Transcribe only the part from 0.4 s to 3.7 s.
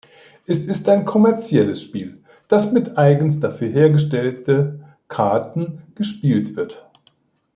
Es ist ein kommerzielles Spiel, das mit eigens dafür